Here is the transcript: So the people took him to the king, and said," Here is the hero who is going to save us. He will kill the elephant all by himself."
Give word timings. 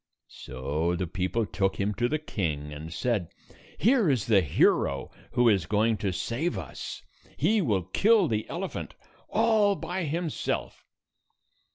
So 0.29 0.95
the 0.95 1.05
people 1.05 1.45
took 1.45 1.75
him 1.75 1.93
to 1.93 2.09
the 2.09 2.17
king, 2.17 2.73
and 2.73 2.91
said," 2.91 3.29
Here 3.77 4.09
is 4.09 4.25
the 4.25 4.41
hero 4.41 5.11
who 5.33 5.47
is 5.47 5.67
going 5.67 5.97
to 5.97 6.11
save 6.11 6.57
us. 6.57 7.03
He 7.37 7.61
will 7.61 7.83
kill 7.83 8.27
the 8.27 8.49
elephant 8.49 8.95
all 9.29 9.75
by 9.75 10.05
himself." 10.05 10.87